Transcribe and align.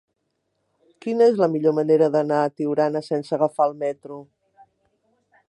Quina 1.05 1.27
és 1.31 1.37
la 1.41 1.49
millor 1.55 1.75
manera 1.81 2.07
d'anar 2.15 2.41
a 2.45 2.49
Tiurana 2.57 3.03
sense 3.11 3.37
agafar 3.39 3.69
el 3.75 3.77
metro? 3.85 4.19